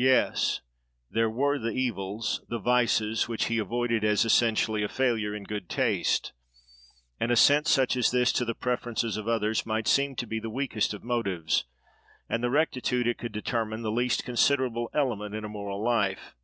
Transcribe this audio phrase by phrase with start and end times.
[0.00, 0.62] Yes!
[1.10, 5.68] there were the evils, the vices, which he avoided as, essentially, a failure in good
[5.68, 6.32] taste.
[7.20, 10.48] An assent, such as this, to the preferences of others, might seem to be the
[10.48, 11.64] weakest of motives,
[12.30, 16.34] and the rectitude it could determine the least considerable element in a moral life.